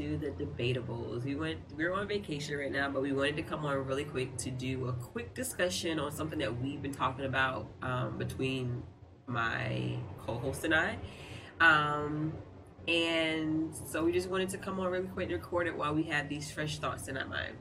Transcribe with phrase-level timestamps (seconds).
[0.00, 1.24] to the debatables.
[1.24, 4.36] We went we're on vacation right now, but we wanted to come on really quick
[4.38, 8.82] to do a quick discussion on something that we've been talking about um, between
[9.26, 10.96] my co-host and I.
[11.60, 12.32] Um,
[12.88, 16.04] and so we just wanted to come on really quick and record it while we
[16.04, 17.56] had these fresh thoughts in our mind.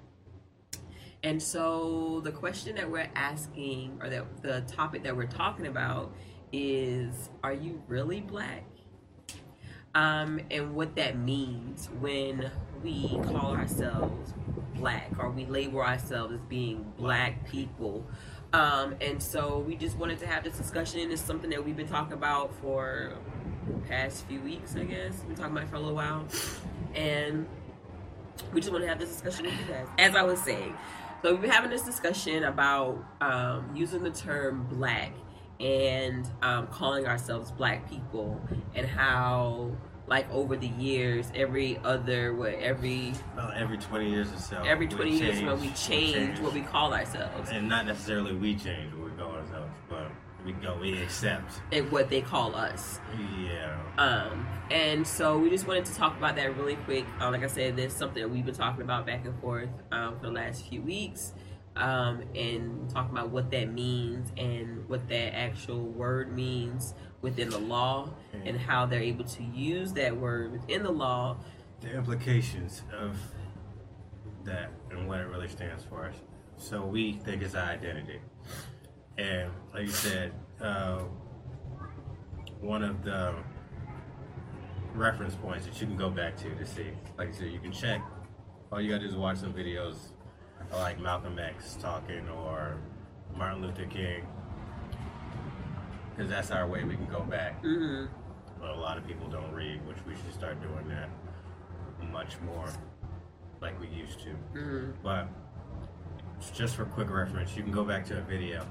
[1.22, 6.16] And so the question that we're asking, or that the topic that we're talking about,
[6.54, 8.64] is: Are you really black?
[9.96, 12.52] Um, and what that means when
[12.84, 14.34] we call ourselves
[14.76, 18.06] black, or we label ourselves as being black people.
[18.54, 21.12] Um, and so we just wanted to have this discussion.
[21.12, 23.14] It's something that we've been talking about for
[23.68, 25.20] the past few weeks, I guess.
[25.20, 26.26] We've been talking about for a little while,
[26.96, 27.48] and
[28.54, 29.88] we just want to have this discussion with you guys.
[29.98, 30.76] As I was saying,
[31.22, 35.12] so we've been having this discussion about um, using the term black
[35.60, 38.40] and um, calling ourselves black people
[38.76, 39.72] and how
[40.08, 44.62] like over the years every other what every Well, every 20 years or so.
[44.64, 48.56] every 20 years when we change- change what we call ourselves And not necessarily we
[48.56, 50.10] change what we call ourselves, but
[50.46, 51.62] we go, we accept.
[51.74, 53.00] and what they call us
[53.44, 53.76] Yeah.
[53.98, 57.48] um and so we just wanted to talk about that really quick uh, like i
[57.48, 60.66] said there's something that we've been talking about back and forth um, for the last
[60.68, 61.34] few weeks
[61.76, 67.60] um, and talking about what that means and what that actual word means within the
[67.60, 68.10] law
[68.46, 71.38] and how they're able to use that word within the law
[71.82, 73.18] The implications of
[74.44, 76.12] that and what it really stands for.
[76.58, 78.20] So we think it's our identity.
[79.18, 81.00] And like you said, uh,
[82.62, 83.34] one of the
[84.94, 87.72] reference points that you can go back to to see, like you said, you can
[87.72, 88.02] check.
[88.72, 90.12] All you gotta do is watch some videos
[90.74, 92.78] like Malcolm X talking or
[93.36, 94.26] Martin Luther King,
[96.16, 97.62] because that's our way we can go back.
[97.62, 98.06] hmm
[98.60, 101.10] But a lot of people don't read, which we should start doing that
[102.12, 102.68] much more,
[103.62, 104.30] like we used to.
[104.60, 105.28] hmm But
[106.54, 108.66] just for quick reference, you can go back to a video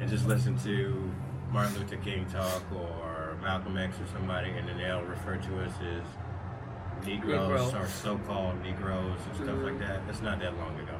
[0.00, 1.10] and just listen to
[1.50, 5.72] Martin Luther King talk or Malcolm X or somebody, and then they'll refer to us
[5.82, 7.80] as Negroes Negro.
[7.84, 9.64] or so-called Negroes and stuff Mhm.
[9.64, 10.06] like that.
[10.06, 10.93] That's not that long ago.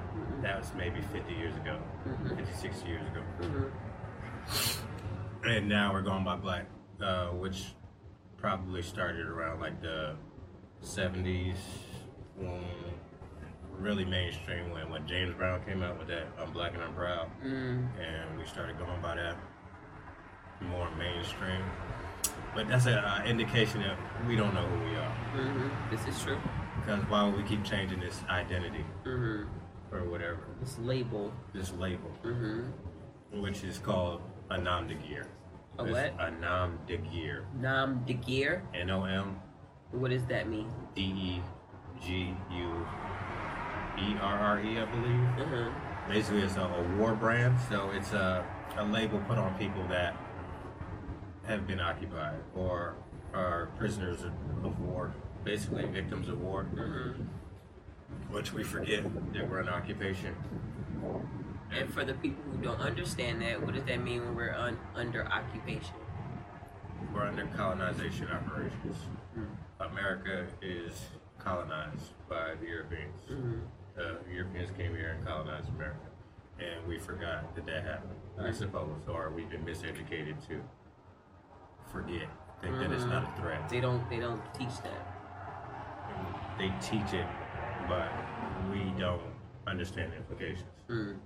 [0.45, 2.37] That was maybe 50 years ago, Mhm.
[2.37, 3.23] 50, 60 years ago.
[3.41, 6.67] hmm And now we're going by black,
[7.03, 7.75] uh, which
[8.37, 10.17] probably started around like the
[10.83, 11.57] 70s,
[12.37, 12.63] when
[13.79, 17.31] really mainstream when, when James Brown came out with that I'm Black and I'm Proud.
[17.43, 19.37] mm And we started going by that
[20.61, 21.63] more mainstream.
[22.55, 23.97] But that's an uh, indication that
[24.29, 25.11] we don't know who we are.
[25.37, 26.39] hmm this is true
[26.81, 29.45] Because why would we keep changing this identity hmm
[29.95, 32.63] or whatever, this label this label, hmm
[33.33, 35.27] which is called a nom de guerre.
[35.79, 36.15] A It's what?
[36.21, 37.45] A nom de guerre.
[37.61, 38.63] nam de gear?
[38.75, 39.41] N O M?
[39.91, 40.69] What does that mean?
[40.95, 41.43] D E
[42.01, 42.87] G U
[43.99, 45.49] E R R E, I believe.
[45.49, 45.69] hmm
[46.09, 48.45] Basically, it's a, a war brand, so it's a,
[48.77, 50.15] a label put on people that
[51.47, 52.95] have been occupied or
[53.33, 54.23] are prisoners
[54.63, 55.13] of, war,
[55.45, 57.13] basically victims of war, hmm
[58.31, 59.03] which we forget
[59.33, 60.35] that we're in occupation.
[61.71, 64.79] And for the people who don't understand that, what does that mean when we're un-
[64.95, 65.95] under occupation?
[67.13, 68.97] We're under colonization operations.
[69.39, 69.47] Mm.
[69.91, 71.07] America is
[71.39, 73.21] colonized by the Europeans.
[73.29, 73.61] Mhm.
[73.99, 75.99] Uh, Europeans came here and colonized America,
[76.59, 78.15] and we forgot that that happened.
[78.39, 78.55] I Mhm.
[78.55, 80.61] suppose, or we've been miseducated to
[81.93, 82.29] forget,
[82.61, 83.69] think that it's not a threat.
[83.69, 84.09] They don't.
[84.09, 86.59] They don't teach that.
[86.59, 87.27] They teach it,
[87.89, 88.11] but
[88.73, 89.21] we don't
[89.67, 90.65] understand the implications.
[90.89, 91.17] Mm.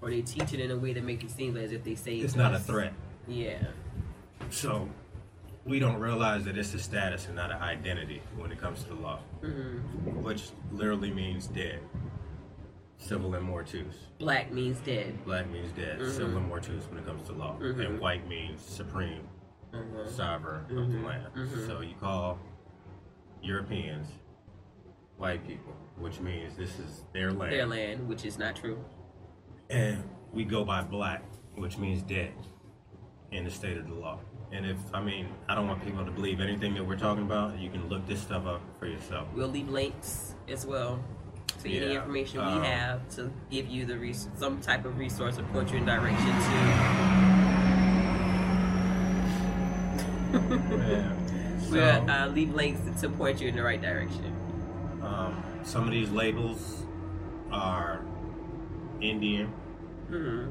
[0.00, 2.16] Or they teach it in a way that makes it seem as if they say
[2.16, 2.92] It's not a threat.
[3.28, 3.62] Yeah.
[4.50, 4.88] So
[5.64, 8.88] we don't realize that it's a status and not an identity when it comes to
[8.88, 9.78] the law, hmm
[10.22, 11.78] which literally means dead.
[13.00, 13.94] Civiliter mortuus.
[14.18, 15.24] Black means dead.
[15.24, 15.98] Black means dead.
[16.00, 16.06] Mhm.
[16.10, 17.56] Civiliter mortuus when it comes to law.
[17.60, 17.84] Mhm.
[17.86, 19.26] And white means supreme,
[19.72, 20.08] Mhm.
[20.08, 21.04] sovereign of the Mhm.
[21.04, 21.26] land.
[21.34, 21.66] Mhm.
[21.66, 22.38] So you call
[23.42, 24.06] Europeans
[25.16, 27.52] white people, which means this is their land.
[27.52, 28.82] Their land, which is not true.
[29.70, 30.02] And
[30.32, 31.22] we go by black,
[31.56, 32.32] which means dead
[33.30, 34.18] in the state of the law.
[34.52, 37.58] And if, I mean, I don't want people to believe anything that we're talking about.
[37.58, 39.28] You can look this stuff up for yourself.
[39.34, 41.02] We'll leave links as well
[41.62, 44.98] to any Yeah, information um, we have to give you the res- some type of
[44.98, 47.22] resource or point you in direction to.
[50.32, 51.21] Yeah.
[51.72, 54.36] We'll uh, leave links to point you in the right direction.
[55.02, 56.84] um, some of these labels
[57.50, 58.04] are
[59.00, 59.46] Indian,
[60.08, 60.48] hmm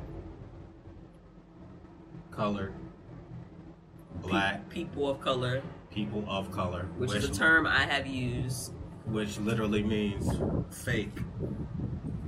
[2.31, 2.73] colored,
[4.21, 5.61] black, people of color.
[5.91, 8.71] people of color, which, is a term I have used.
[9.05, 10.31] which literally means
[10.69, 11.17] fake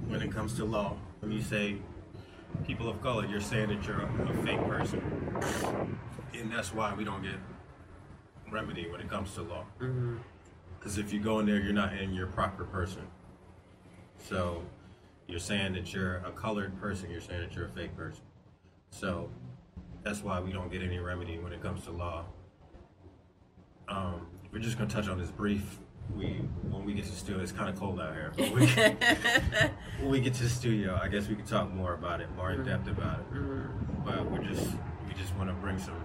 [0.07, 0.97] when it comes to law.
[1.21, 1.77] When you say
[2.67, 5.97] people of color, you're saying that you're a, a fake person,
[6.33, 7.35] and that's why we don't get
[8.53, 9.65] remedy when it comes to law.
[10.79, 13.01] Because if you go in there, you're not in your proper person.
[14.17, 14.61] So
[15.27, 17.09] you're saying that you're a colored person.
[17.09, 18.21] You're saying that you're a fake person.
[18.91, 19.29] So
[20.03, 22.25] that's why we don't get any remedy when it comes to law.
[23.89, 25.79] Um, we're just gonna touch on this brief.
[26.15, 28.33] We when we get to the studio, it's kind of cold out here.
[28.37, 28.67] But we,
[29.99, 32.51] when we get to the studio, I guess we can talk more about it, more
[32.51, 33.23] in depth about it.
[33.25, 33.61] hmm
[34.05, 34.67] But we're just
[35.07, 35.95] we just want to bring some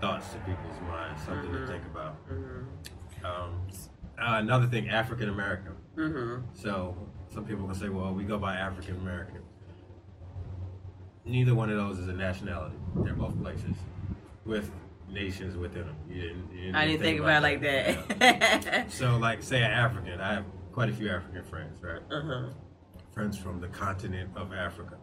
[0.00, 1.66] thoughts to people's minds, something Mhm.
[1.66, 2.14] to think about.
[2.28, 2.64] hmm
[3.24, 3.60] Um,
[4.18, 5.72] uh, another thing, African American.
[5.96, 6.96] hmm So
[7.28, 9.42] some people can say, well, we go by African American.
[11.24, 12.76] Neither one of those is a nationality.
[12.96, 13.76] They're both places
[14.46, 14.70] with
[15.10, 15.96] nations within them.
[16.08, 18.00] You didn't, you I didn't think about it like Yeah.
[18.18, 18.90] that.
[18.90, 20.20] So, like, say an African.
[20.20, 22.00] I have quite a few African friends, right?
[22.10, 22.48] uh-huh.
[23.12, 24.96] Friends from the continent of Africa.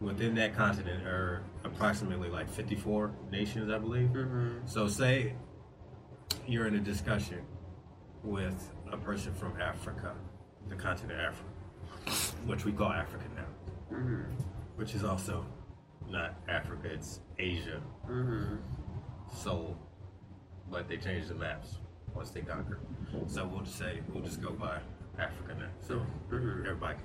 [0.00, 4.08] Within that continent are approximately like 54 nations, I believe.
[4.08, 5.34] hmm So, say
[6.46, 7.38] you're in a discussion
[8.22, 10.14] with a person from Africa,
[10.68, 14.22] the continent of Africa, which we call Africa now, hmm
[14.76, 15.46] which is also
[16.10, 18.56] not Africa, it's Asia, hmm
[19.34, 19.76] sold,
[20.70, 21.78] but they changed the maps
[22.14, 22.80] once they conquered.
[23.28, 24.80] So we'll just say, we'll just go by
[25.18, 25.68] Africa now.
[25.80, 26.60] So Mhm.
[26.66, 26.98] everybody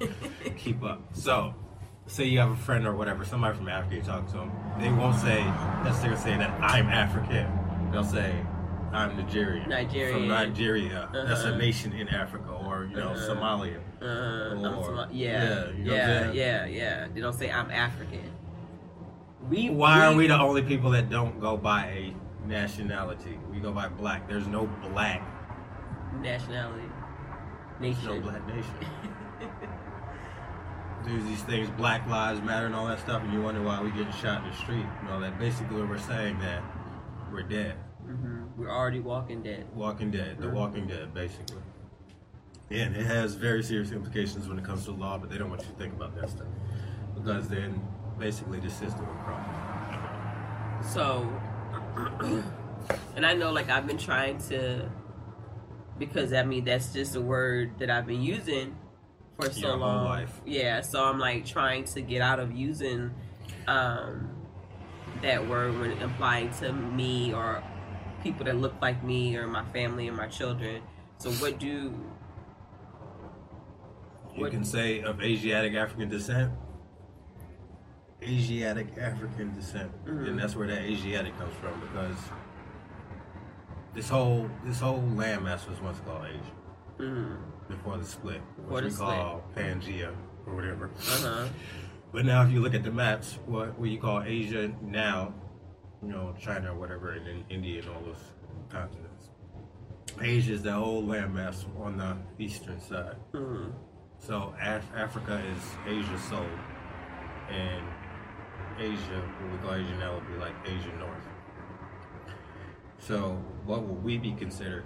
[0.00, 1.02] can keep up.
[1.14, 1.54] So,
[2.06, 4.90] say you have a friend or whatever, somebody from Africa, you talk to them, they
[4.90, 5.44] won't say
[5.84, 7.46] necessarily say that I'm African.
[7.92, 8.34] They'll say
[8.92, 9.68] I'm Nigerian.
[9.70, 10.12] Nigerian.
[10.18, 11.08] From Nigeria.
[11.12, 11.56] That's a Uh-huh.
[11.56, 13.34] nation in Africa, or you know Uh-huh.
[13.34, 13.78] Somalia.
[14.02, 14.04] Uh,
[14.54, 17.06] I'm Or- yeah, yeah, you know yeah, yeah, yeah.
[17.14, 18.30] They don't say I'm African.
[19.48, 22.14] We Why are we the only people that don't go by a
[22.46, 23.38] nationality?
[23.50, 24.28] We go by black.
[24.28, 25.22] There's no black.
[26.20, 26.82] nationality
[27.80, 28.04] nation?
[28.04, 28.74] no black nation.
[31.04, 33.90] There's these things, Black Lives Matter and all that stuff, and you wonder why we
[33.90, 34.86] getting shot in the street.
[35.02, 36.62] You know that basically we're saying that
[37.32, 37.74] we're dead.
[38.04, 39.66] hmm We're already walking dead.
[39.74, 40.48] Walking Dead, the.
[40.48, 41.62] Walking Dead, basically.
[42.70, 45.50] Yeah, and it has very serious implications when it comes to law, but they don't
[45.50, 46.46] want you to think about that stuff
[47.14, 47.82] because then
[48.18, 49.50] basically the system will crumble.
[50.88, 51.28] So,
[53.16, 54.88] and I know like I've been trying to,
[55.98, 58.76] because I mean that's just a word that I've been using
[59.38, 60.04] for so Your long.
[60.04, 60.40] life.
[60.46, 63.12] Yeah, so I'm like trying to get out of using
[63.66, 64.30] um,
[65.22, 67.62] that word when applying to me or
[68.22, 70.82] people that look like me or my family and my children.
[71.18, 71.66] So what do
[74.34, 76.52] You What- can say of Asiatic African descent.
[78.22, 80.28] Asiatic African descent, Mhm.
[80.28, 82.16] and that's where that Asiatic comes from because
[83.94, 86.40] this whole this whole landmass was once called Asia
[87.02, 87.36] mm,
[87.68, 89.08] before the split, which the we split.
[89.08, 90.14] call Pangea
[90.46, 90.86] or whatever.
[90.96, 91.48] uh-huh.
[92.12, 95.32] But now, if you look at the maps, what what you call Asia now,
[96.02, 98.22] you know, China or whatever, and then India and all those
[98.68, 99.30] continents.
[100.20, 103.16] Asia is the whole landmass on the eastern side.
[103.32, 103.72] Mm,
[104.18, 106.44] So Af- Africa is Asia Soul,
[107.48, 107.82] and
[108.78, 111.26] Asia, what we call Asia now, would be like Asia North.
[112.98, 114.84] So what would we be considered?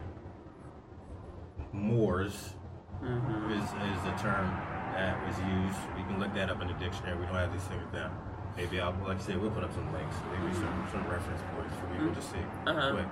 [1.73, 2.55] Moors
[3.01, 4.49] hmm is, is the term
[4.95, 5.79] that was used.
[5.97, 7.19] We can look that up in the dictionary.
[7.19, 8.17] We don't have these things down.
[8.57, 11.75] Maybe I'll, like I said, we'll put up some links, maybe some, some reference points
[11.79, 12.39] for people to see.
[12.67, 12.93] Uh-huh.
[12.93, 13.07] Quick.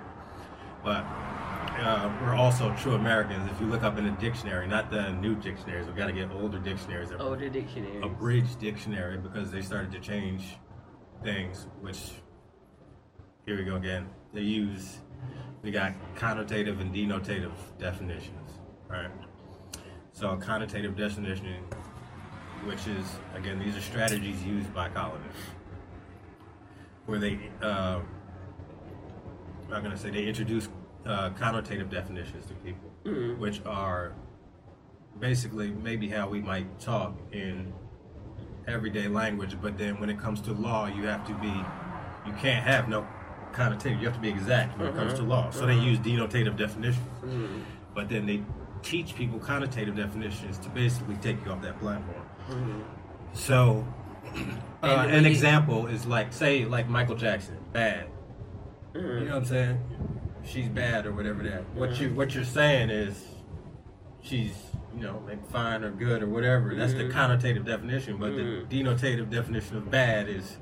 [0.82, 1.04] But
[1.84, 3.50] uh, we're also true Americans.
[3.50, 6.30] If you look up in the dictionary, not the new dictionaries, we've got to get
[6.30, 8.00] older dictionaries, Older dictionary.
[8.02, 10.56] a bridge dictionary, because they started to change
[11.22, 11.66] things.
[11.82, 12.12] Which
[13.44, 14.08] here we go again.
[14.32, 15.00] They use
[15.62, 18.50] we got connotative and denotative definitions,
[18.88, 19.10] right?
[20.12, 21.64] So connotative definition,
[22.64, 25.40] which is again these are strategies used by colonists,
[27.06, 28.00] where they uh,
[29.72, 30.68] I'm gonna say they introduce
[31.06, 33.38] uh, connotative definitions to people, Mhm.
[33.38, 34.12] which are
[35.20, 37.72] basically maybe how we might talk in
[38.66, 41.52] everyday language, but then when it comes to law, you have to be,
[42.26, 43.06] you can't have no
[43.54, 43.98] connotative.
[44.00, 45.50] You have to be exact when it comes to law.
[45.50, 47.62] So they use denotative definitions, Mhm.
[47.94, 48.42] but then they
[48.82, 52.22] teach people connotative definitions to basically take you off that platform.
[52.50, 52.82] Mhm.
[53.32, 53.86] So,
[54.82, 58.06] uh, an example is like, say, like Michael Jackson, bad.
[58.94, 59.78] You know what I'm saying?
[60.44, 61.64] She's bad or whatever that.
[61.74, 63.26] What you what you're saying is
[64.20, 64.52] she's
[64.94, 66.74] you know like fine or good or whatever.
[66.74, 68.18] That's the connotative definition.
[68.18, 70.58] But the denotative definition of bad is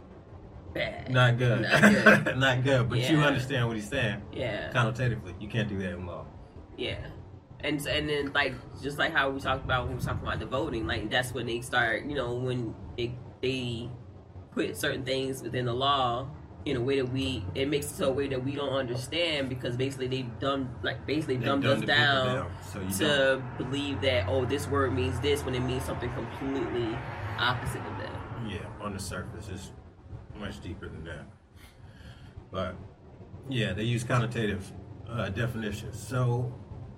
[0.74, 1.10] bad.
[1.10, 1.62] Not good.
[1.62, 2.36] Not good.
[2.38, 2.88] Not good.
[2.88, 4.22] But you understand what he's saying.
[4.32, 4.70] Yeah.
[4.72, 6.26] Connotatively, you can't do that in law.
[6.76, 6.98] Yeah.
[7.60, 10.40] And and then like just like how we talked about when we were talking about
[10.40, 13.88] the voting, like that's when they start, you know, when they they
[14.52, 16.28] put certain things within the law
[16.64, 19.48] in a way that we it makes it so a way that we don't understand
[19.48, 22.98] because basically they've done like basically They dumbed dumb us people down, so you don't.
[22.98, 26.96] to believe that oh this word means this when it means something completely
[27.38, 28.12] opposite of that.
[28.48, 29.72] Yeah, on the surface, it's
[30.42, 31.24] much deeper than that.
[32.50, 32.74] But
[33.48, 34.60] yeah, they use connotative
[35.08, 35.98] uh, definitions.
[35.98, 36.52] So,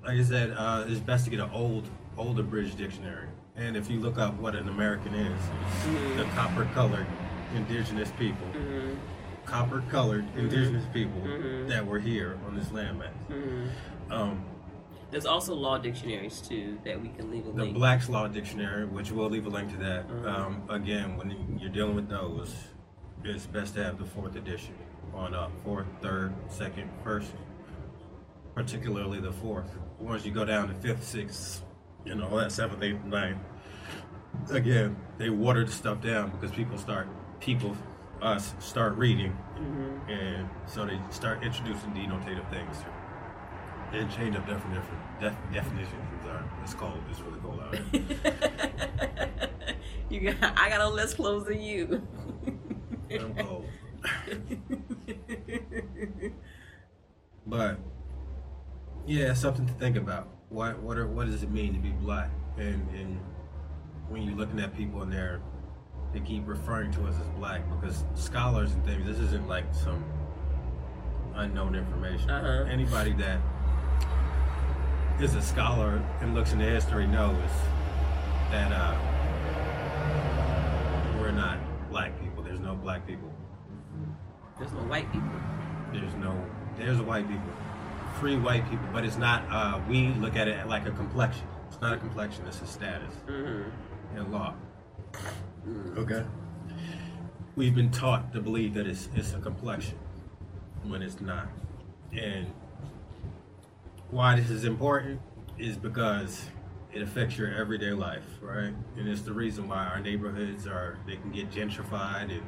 [0.04, 3.28] like I said, uh, it's best to get an old, older British dictionary.
[3.56, 5.40] And if you look up what an American is,
[5.86, 7.06] it's the copper-colored
[7.54, 8.94] indigenous people, Mm-hmm.
[9.44, 11.68] copper-colored indigenous people Mhm.
[11.68, 13.12] that were here on this landmass.
[13.30, 14.12] Mm-hmm.
[14.12, 14.44] Um,
[15.12, 17.74] There's also law dictionaries too that we can leave a the link.
[17.76, 20.08] Black's Law Dictionary, which we'll leave a link to that.
[20.08, 20.26] Mhm.
[20.26, 22.52] Um, again, when you're dealing with those,
[23.24, 24.74] it's best to have the fourth edition
[25.14, 27.32] on up, fourth, third, second, first,
[28.54, 29.70] particularly the fourth.
[29.98, 31.62] Once you go down to fifth, sixth,
[32.04, 33.38] you know, that seventh, eighth, ninth,
[34.50, 37.08] again, they water the stuff down because people start,
[37.40, 37.76] people,
[38.20, 40.10] us, start reading, Mhm.
[40.10, 42.76] and so they start introducing denotative things
[43.92, 46.02] and change up definition, def, definitions.
[46.24, 46.98] Sorry, it's cold.
[47.10, 49.50] It's really cold out here.
[50.10, 52.06] you got, I got on less clothes than you.
[57.46, 57.78] But
[59.06, 60.28] yeah, it's something to think about.
[60.48, 62.30] What what are, what does it mean to be black?
[62.56, 63.20] And and
[64.08, 65.40] when you're looking at people in there,
[66.12, 69.04] they keep referring to us as black because scholars and things.
[69.06, 70.04] This isn't like some
[71.34, 72.30] unknown information.
[72.30, 72.64] Uh-huh.
[72.70, 73.40] Anybody that
[75.20, 77.50] is a scholar and looks into history knows
[78.50, 78.96] that uh,
[81.20, 81.58] we're not
[81.90, 82.23] black people.
[82.23, 82.23] There's no
[82.84, 83.32] black people.
[84.58, 85.28] There's no white people.
[85.92, 86.44] There's no
[86.76, 87.52] there's white people,
[88.20, 89.44] free white people, but it's not.
[89.50, 91.46] Uh, we look at it like a complexion.
[91.68, 92.46] It's not a complexion.
[92.46, 94.18] It's a status Mm-hmm.
[94.18, 94.54] in law.
[95.96, 96.24] Okay.
[97.56, 99.98] We've been taught to believe that it's it's a complexion
[100.84, 101.46] when it's not,
[102.12, 102.46] and
[104.10, 105.20] why this is important
[105.58, 106.44] is because
[106.92, 108.74] it affects your everyday life, right?
[108.98, 112.42] And it's the reason why our neighborhoods are they can get gentrified, and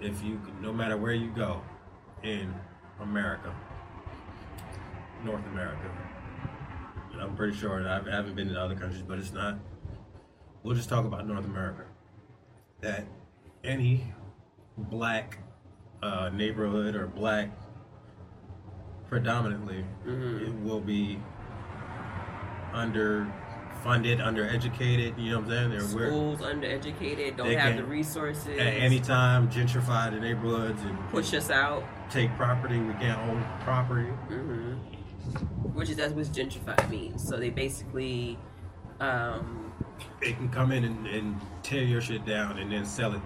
[0.00, 1.60] if you no matter where you go
[2.22, 2.54] in
[3.00, 3.54] America,
[5.24, 5.90] North America,
[7.12, 9.58] and I'm pretty sure I haven't been to other countries, but it's not.
[10.62, 11.84] We'll just talk about North America.
[12.80, 13.06] That
[13.64, 14.12] any
[14.76, 15.38] black
[16.02, 17.50] uh, neighborhood or black
[19.08, 20.40] predominantly Mhm.
[20.48, 21.18] it will be
[23.86, 25.18] underfunded, undereducated.
[25.18, 25.70] You know what I'm saying?
[25.70, 28.46] They're Schools undereducated, don't They have the resources.
[28.48, 31.84] at any time gentrify the neighborhoods and push us out.
[32.10, 32.78] take property.
[32.78, 34.08] We can't own property.
[34.30, 34.72] Mm-hmm.
[35.74, 37.26] Which is that's what gentrified means.
[37.26, 38.38] So they basically,
[39.00, 39.72] um,
[40.20, 43.20] They can come in and, and tear your shit down and then sell it.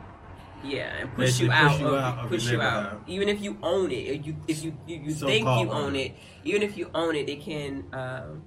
[0.64, 1.80] yeah, and push Basically you push out.
[1.80, 3.02] you of, out push you out.
[3.06, 5.96] Even if you own it, if you if you you, you think you own own
[5.96, 6.14] it,
[6.44, 8.42] even if you own it, they can um,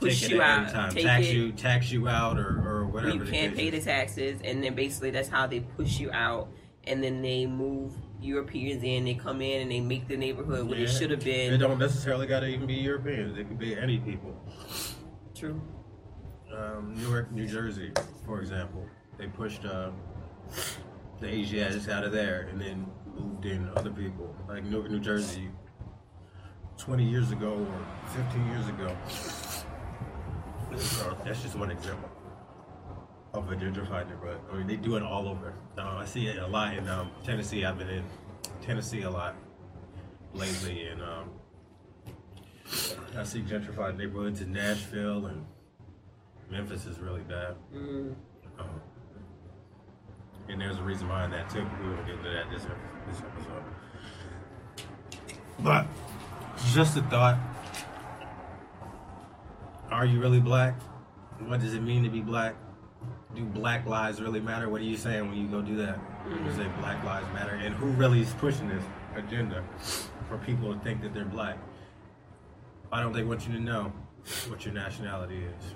[0.00, 0.92] push you out, time.
[0.92, 1.34] take tax it.
[1.34, 3.14] you, tax you out, or, or whatever.
[3.14, 6.48] you can't pay the taxes, and then basically that's how they push you out,
[6.84, 9.04] and then they move Europeans in.
[9.04, 11.50] They come in and they make the neighborhood what it should have been.
[11.50, 13.38] They don't necessarily got to even be Europeans.
[13.38, 14.34] It could be any people.
[15.34, 15.60] True.
[16.54, 17.92] Um, New York, New Jersey,
[18.26, 18.84] for example,
[19.16, 19.90] they pushed uh,
[21.20, 24.34] the Asiatics out of there and then moved in other people.
[24.48, 25.50] Like Newark, New Jersey,
[26.76, 28.96] 20 years ago or 15 years ago.
[30.78, 32.08] So that's just one example
[33.34, 34.40] of a gentrified neighborhood.
[34.52, 35.54] I mean, they do it all over.
[35.78, 37.64] Uh, I see it a lot in um, Tennessee.
[37.64, 38.04] I've been in
[38.62, 39.36] Tennessee a lot
[40.32, 41.30] lately, and um,
[43.16, 45.44] I see gentrified neighborhoods in Nashville and
[46.50, 47.54] Memphis is really bad.
[47.74, 48.14] Mm.
[48.58, 48.80] Um,
[50.48, 51.64] and there's a reason behind that too.
[51.82, 53.62] We won't get into that this episode.
[55.60, 55.86] But
[56.72, 57.38] just a thought.
[59.90, 60.80] Are you really black?
[61.40, 62.54] What does it mean to be black?
[63.34, 64.68] Do black lives really matter?
[64.68, 65.98] What are you saying when you go do that?
[66.28, 68.84] You say black lives matter, and who really is pushing this
[69.16, 69.64] agenda
[70.28, 71.58] for people to think that they're black?
[72.90, 73.92] Why don't they want you to know
[74.48, 75.74] what your nationality is?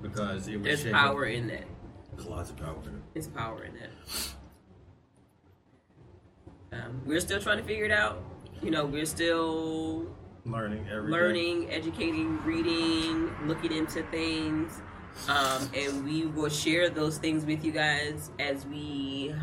[0.00, 1.64] Because it There's power in that.
[2.14, 3.02] There's lots of power in it.
[3.14, 3.90] There's power in that.
[6.72, 8.22] Um, we're still trying to figure it out.
[8.62, 10.06] You know, we're still
[10.44, 11.18] Learning every day.
[11.18, 14.80] learning, educating, reading, looking into things.
[15.28, 19.34] Um, and we will share those things with you guys as we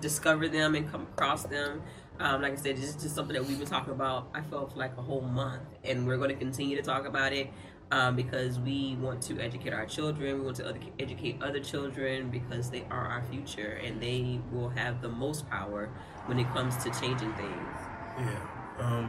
[0.00, 1.82] discover them and come across them.
[2.20, 4.28] Um, like I said, it's just something that we've been talking about.
[4.34, 7.32] I felt for like a whole month, and we're going to continue to talk about
[7.32, 7.50] it
[7.90, 10.38] um, because we want to educate our children.
[10.38, 15.02] We want to educate other children because they are our future, and they will have
[15.02, 15.90] the most power
[16.26, 17.78] when it comes to changing things.
[18.18, 19.08] Yeah.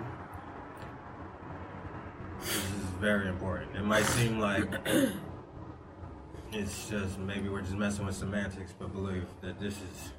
[2.39, 3.75] This is very important.
[3.75, 4.67] It might seem like
[6.51, 10.13] it's just maybe we're just messing with semantics, but believe that this is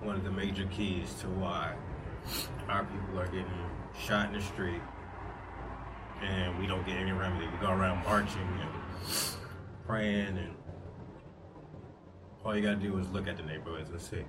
[0.00, 1.74] one of the major keys to why
[2.68, 3.46] our people are getting
[3.98, 4.80] shot in the street
[6.22, 7.46] and we don't get any remedy.
[7.46, 8.70] We go around marching and
[9.86, 10.54] praying and
[12.44, 14.24] all you gotta do is look at the neighborhoods and see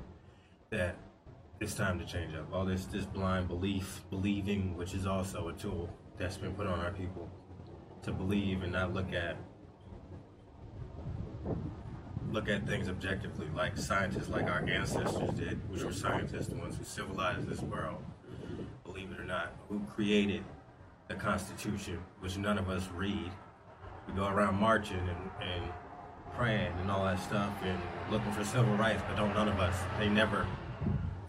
[0.72, 0.96] that
[1.60, 2.52] it's time to change up.
[2.52, 6.80] All this this blind belief, believing, which is also a tool that's been put on
[6.80, 7.30] our people
[8.04, 9.38] to believe and not look at
[12.32, 16.78] look at things objectively, like scientists like our ancestors did, which were scientists, the ones
[16.78, 18.04] who civilized this world,
[18.84, 20.44] believe it or not, who created
[21.08, 23.32] the Constitution, which none of us read.
[24.08, 25.72] We go around marching and, and
[26.36, 27.80] praying and all that stuff and
[28.12, 29.76] looking for civil rights, but don't none of us.
[29.98, 30.46] They never,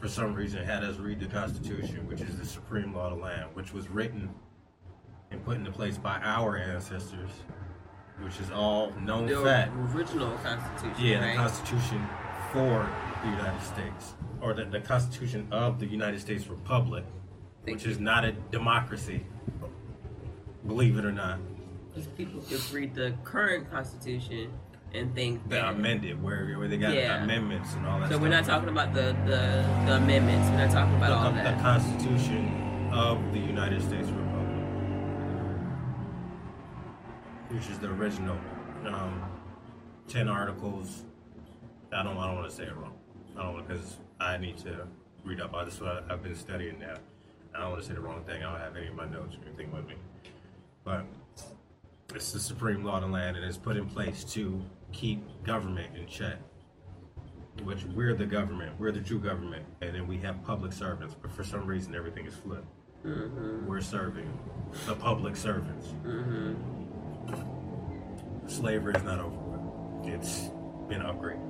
[0.01, 3.23] for some reason, had us read the Constitution, which is the supreme law of the
[3.23, 4.31] land, which was written
[5.31, 7.31] and put into place by our ancestors,
[8.21, 9.73] which is all known The fact.
[9.95, 10.95] original Constitution.
[11.05, 11.33] Yeah, right?
[11.33, 12.07] the Constitution
[12.53, 12.89] for
[13.23, 17.05] the United States, or the, the Constitution of the United States Republic,
[17.65, 17.91] Thank which you.
[17.93, 19.25] is not a democracy,
[20.67, 21.39] believe it or not.
[21.93, 24.51] Because people just read the current Constitution
[24.95, 25.75] and think The that.
[25.75, 27.23] amended, where, where they got Yeah.
[27.23, 28.23] amendments and all that So stuff.
[28.23, 30.49] we're not talking about the, the, the amendments.
[30.49, 31.61] We're not talking about all the, the.
[31.61, 34.09] Constitution of the United States
[37.51, 38.39] which is the original
[38.87, 39.23] um,
[40.09, 41.05] ten articles.
[41.93, 42.17] I don't.
[42.17, 42.95] I don't want to say it wrong.
[43.37, 44.87] I don't because I need to
[45.25, 45.81] read up on this.
[45.81, 46.97] What I've been studying now.
[47.55, 48.43] I don't want to say the wrong thing.
[48.43, 49.95] I don't have any of my notes or anything with me,
[50.85, 51.05] but
[52.15, 55.97] it's the supreme law of the land, and it's put in place to keep government
[55.97, 56.39] in check
[57.63, 61.15] which we're the government, we're the true government, and then we have public servants.
[61.21, 62.67] But for some reason, everything is flipped.
[63.05, 63.67] Mm-hmm.
[63.67, 64.31] We're serving
[64.87, 65.89] the public servants.
[66.05, 66.55] Mm-hmm.
[68.49, 70.15] Slavery is not over with.
[70.15, 70.49] It's
[70.89, 71.45] been upgraded.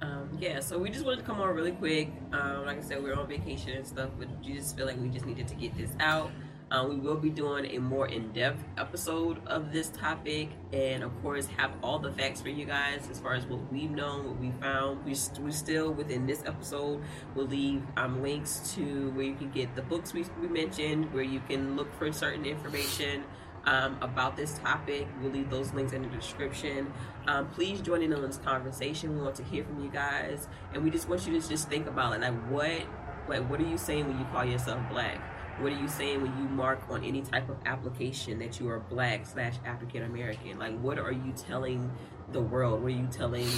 [0.00, 2.10] Um, yeah, so we just wanted to come on really quick.
[2.32, 4.98] Um, like I said, we are on vacation and stuff, but you just feel like
[4.98, 6.30] we just needed to get this out.
[6.70, 11.46] Um, we will be doing a more in-depth episode of this topic, and of course,
[11.58, 14.50] have all the facts for you guys as far as what we've known, what we
[14.60, 15.04] found.
[15.04, 17.02] We, st- we still within this episode
[17.34, 21.22] will leave um, links to where you can get the books we, we mentioned, where
[21.22, 23.22] you can look for certain information
[23.66, 25.06] um, about this topic.
[25.20, 26.92] We'll leave those links in the description.
[27.26, 29.16] Um, please join in on this conversation.
[29.16, 31.86] We want to hear from you guys, and we just want you to just think
[31.86, 32.20] about it.
[32.20, 32.82] Like, what,
[33.28, 35.18] like, what are you saying when you call yourself black?
[35.60, 38.78] What are you saying when you mark on any type of application that you are
[38.78, 40.58] black slash African American?
[40.58, 41.90] Like, what are you telling
[42.30, 42.82] the world?
[42.82, 43.48] What are you telling,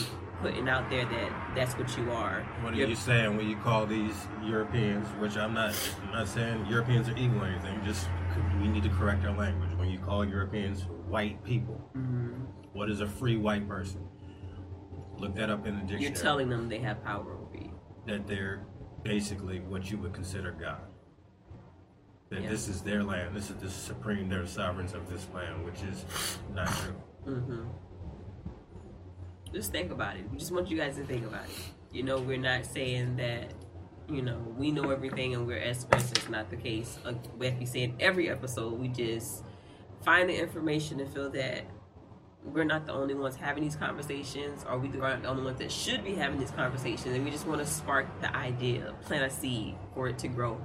[0.41, 2.47] putting out there that that's what you are?
[2.63, 5.75] What are You're- you saying when you call these Europeans, which I'm not,
[6.07, 8.07] I'm not saying Europeans are evil or anything, just
[8.61, 9.71] we need to correct our language.
[9.77, 12.47] When you call Europeans white people, Mhm.
[12.73, 14.07] what is a free white person?
[15.19, 16.05] Look that up in the dictionary.
[16.05, 17.73] You're telling them they have power over you.
[18.07, 18.63] that they're
[19.03, 20.81] basically what you would consider God.
[22.31, 22.49] That Yeah.
[22.49, 26.39] this is their land, this is the supreme, they're sovereigns of this land, which is
[26.55, 26.95] not true.
[27.37, 27.67] hmm
[29.53, 30.31] Just think about it.
[30.31, 31.73] We just want you guys to think about it.
[31.93, 33.53] You know, we're not saying that,
[34.09, 36.11] you know, we know everything and we're experts.
[36.13, 36.99] It's not the case.
[37.39, 39.45] Like we say in every episode, we just
[40.05, 41.65] find the information and feel that
[42.45, 45.71] we're not the only ones having these conversations, or we aren't the only ones that
[45.71, 47.15] should be having these conversations.
[47.15, 50.59] And we just want to spark the idea, plant a seed for it to grow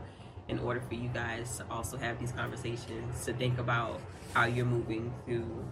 [0.48, 4.00] in order for you guys to also have these conversations, to think about
[4.34, 5.66] how you're moving through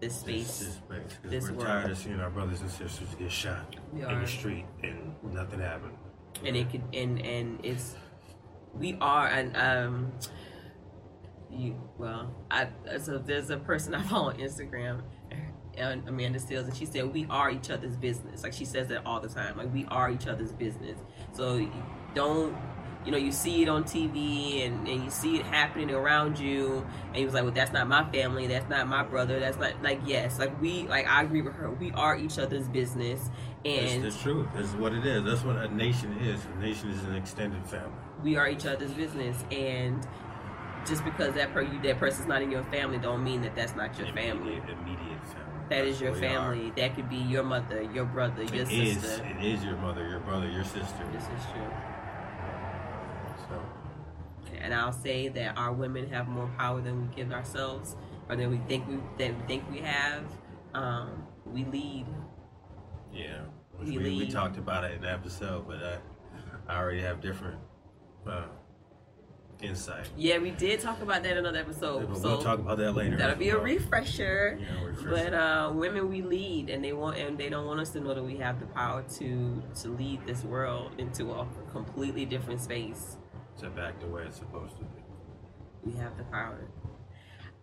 [0.00, 0.58] this space.
[0.58, 1.18] This, space.
[1.24, 1.66] this we're world.
[1.66, 4.20] tired of seeing our brothers and sisters get shot We in are.
[4.20, 5.96] the street and nothing happened.
[6.44, 7.96] And it could and and it's
[8.74, 10.12] we are and um
[11.50, 12.68] you well I
[13.00, 15.02] so there's a person I follow on Instagram
[15.76, 18.42] and Amanda Stills and she said we are each other's business.
[18.42, 19.56] Like she says that all the time.
[19.56, 20.98] Like we are each other's business.
[21.32, 21.68] So
[22.14, 22.56] don't
[23.06, 26.84] you know you see it on TV and, and you see it happening around you
[27.06, 29.80] and he was like well that's not my family that's not my brother that's not
[29.82, 33.30] like yes like we like I agree with her we are each other's business
[33.64, 34.48] and it's the truth.
[34.56, 35.24] It's what it is.
[35.24, 36.40] That's what a nation is.
[36.56, 37.90] A nation is an extended family.
[38.22, 40.06] we are each other's business and
[40.86, 43.74] just because that per you that person's not in your family don't mean that that's
[43.76, 45.42] not your family Immediate, immediate family.
[45.68, 46.20] That is That's your who are.
[46.54, 46.72] family.
[46.76, 49.00] That could be your mother, your brother, your It is.
[49.00, 49.24] sister.
[49.24, 51.02] It is your mother, your brother, your sister.
[51.12, 51.70] This is true.
[54.56, 57.96] So And I'll say that our women have more power than we give ourselves,
[58.28, 60.24] or than we think we than we think we have.
[60.74, 62.06] Um, we lead.
[63.12, 63.40] yeah,
[63.78, 65.98] We we, we talked about it in the episode, but I,
[66.74, 67.58] I already have different
[68.26, 68.42] uh,
[69.62, 70.10] insight.
[70.16, 72.08] Yeah, we did talk about that in another episode.
[72.10, 73.16] we'll talk about that later.
[73.16, 74.58] that'll be a refresher.
[74.60, 75.08] Yeah, refresher.
[75.08, 78.12] But uh, women, we lead, and they want, and they don't want us to know
[78.14, 83.16] that we have the power to to lead this world into a completely different space.
[83.58, 85.02] To back the way it's supposed to be.
[85.84, 86.68] We have the power.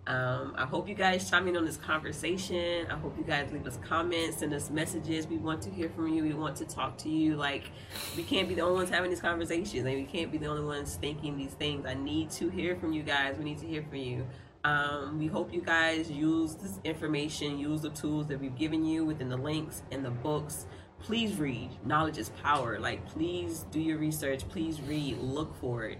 [0.06, 2.88] Um, I hope you guys chime in on this conversation.
[2.91, 5.27] I hope you guys leave us comments, send us messages.
[5.27, 6.23] We want to hear from you.
[6.23, 7.36] We want to talk to you.
[7.36, 7.71] Like,
[8.17, 10.65] we can't be the only ones having these conversations, and we can't be the only
[10.65, 11.86] ones thinking these things.
[11.86, 13.38] I need to hear from you guys.
[13.38, 14.27] We need to hear from you.
[14.65, 19.06] Um, we hope you guys use this information, use the tools that we've given you
[19.06, 20.65] within the links and the books.
[21.03, 21.69] Please read.
[21.85, 22.79] Knowledge is power.
[22.79, 24.47] Like, please do your research.
[24.49, 25.17] Please read.
[25.19, 25.99] Look for it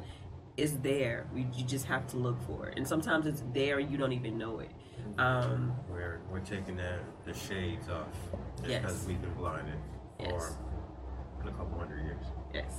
[0.56, 1.26] it's there.
[1.34, 2.78] We, you just have to look for it.
[2.78, 4.70] And sometimes it's there and you don't even know it.
[5.18, 8.06] Um, We're we're taking the the shades off
[8.68, 8.82] Yes.
[8.82, 9.74] because we've been blinded
[10.20, 10.56] Yes.
[11.42, 12.24] for a couple hundred years.
[12.54, 12.72] yes.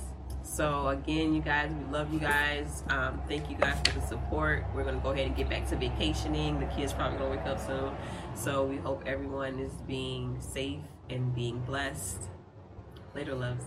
[0.43, 2.83] So again, you guys, we love you guys.
[2.89, 4.63] Um, thank you guys for the support.
[4.73, 6.59] We're gonna go ahead and get back to vacationing.
[6.59, 7.91] The kids probably gonna wake up soon.
[8.35, 12.29] So we hope everyone is being safe and being blessed.
[13.13, 13.63] Later, loves.